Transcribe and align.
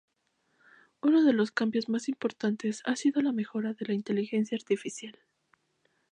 Uno 1.03 1.23
de 1.23 1.31
los 1.31 1.51
cambios 1.51 1.87
más 1.87 2.09
importantes 2.09 2.81
ha 2.87 2.95
sido 2.95 3.21
la 3.21 3.33
mejora 3.33 3.73
de 3.75 3.85
la 3.85 3.93
Inteligencia 3.93 4.57
Artificial. 4.57 5.19